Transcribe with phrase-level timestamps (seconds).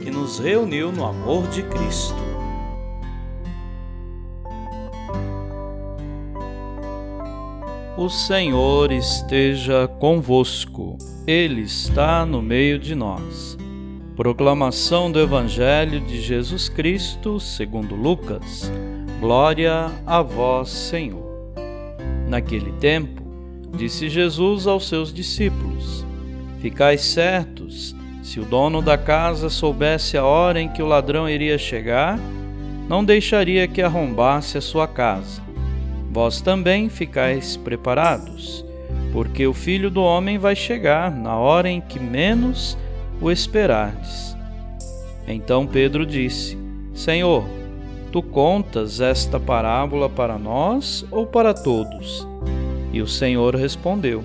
[0.00, 2.30] que nos reuniu no amor de Cristo.
[7.96, 10.96] O Senhor esteja convosco,
[11.26, 13.58] Ele está no meio de nós.
[14.16, 18.72] Proclamação do Evangelho de Jesus Cristo, segundo Lucas.
[19.20, 21.30] Glória a vós, Senhor.
[22.26, 23.22] Naquele tempo,
[23.76, 26.06] disse Jesus aos seus discípulos:
[26.60, 31.56] Ficais certos se o dono da casa soubesse a hora em que o ladrão iria
[31.56, 32.18] chegar,
[32.88, 35.40] não deixaria que arrombasse a sua casa.
[36.10, 38.64] Vós também ficais preparados,
[39.12, 42.76] porque o filho do homem vai chegar na hora em que menos
[43.20, 44.36] o esperardes.
[45.26, 46.58] Então Pedro disse:
[46.92, 47.44] Senhor,
[48.10, 52.26] tu contas esta parábola para nós ou para todos?
[52.92, 54.24] E o Senhor respondeu: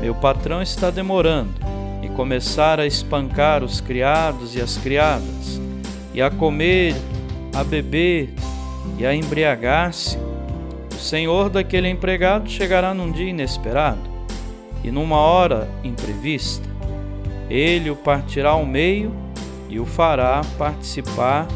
[0.00, 1.54] meu patrão está demorando,
[2.02, 5.60] e começar a espancar os criados e as criadas,
[6.14, 6.94] e a comer,
[7.54, 8.32] a beber
[8.98, 10.18] e a embriagar-se,
[10.94, 14.10] o senhor daquele empregado chegará num dia inesperado
[14.82, 16.68] e numa hora imprevista.
[17.48, 19.12] Ele o partirá ao meio
[19.68, 21.46] e o fará participar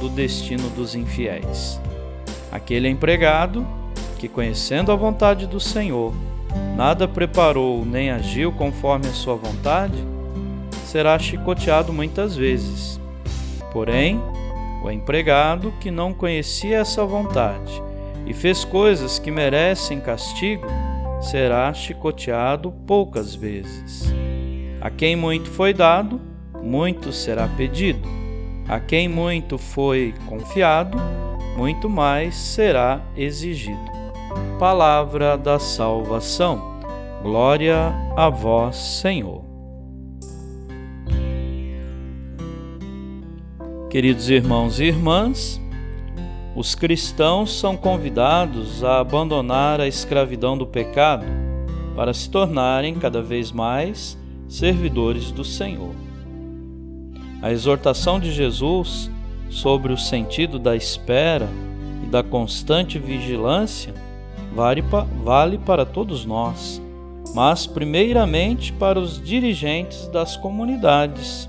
[0.00, 1.80] do destino dos infiéis.
[2.52, 3.66] Aquele empregado
[4.18, 6.12] que, conhecendo a vontade do Senhor,
[6.74, 9.96] nada preparou nem agiu conforme a sua vontade,
[10.84, 13.00] será chicoteado muitas vezes.
[13.72, 14.20] Porém,
[14.82, 17.82] o empregado que não conhecia essa vontade
[18.26, 20.66] e fez coisas que merecem castigo,
[21.20, 24.12] será chicoteado poucas vezes.
[24.80, 26.20] A quem muito foi dado,
[26.62, 28.06] muito será pedido.
[28.68, 30.98] A quem muito foi confiado,
[31.56, 34.03] muito mais será exigido
[34.58, 36.80] palavra da salvação.
[37.22, 39.44] Glória a vós, Senhor.
[43.90, 45.60] Queridos irmãos e irmãs,
[46.56, 51.24] os cristãos são convidados a abandonar a escravidão do pecado
[51.96, 54.18] para se tornarem cada vez mais
[54.48, 55.94] servidores do Senhor.
[57.40, 59.10] A exortação de Jesus
[59.48, 61.48] sobre o sentido da espera
[62.02, 63.94] e da constante vigilância
[64.54, 66.80] vale para todos nós,
[67.34, 71.48] mas primeiramente para os dirigentes das comunidades,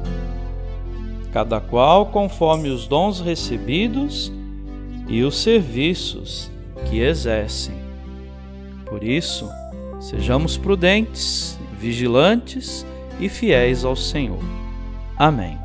[1.31, 4.31] cada qual conforme os dons recebidos
[5.07, 6.49] e os serviços
[6.89, 7.75] que exercem.
[8.85, 9.49] Por isso,
[9.99, 12.85] sejamos prudentes, vigilantes
[13.19, 14.43] e fiéis ao Senhor.
[15.17, 15.65] Amém.